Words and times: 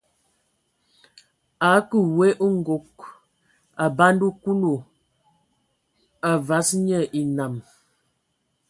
A 1.69 1.71
kǝə 1.89 1.99
we 2.17 2.27
nkog, 2.55 2.85
a 3.83 3.85
banda 3.97 4.27
Kulu, 4.41 4.73
a 6.29 6.31
vas 6.47 6.69
nye 6.85 6.99
enam. 7.21 7.53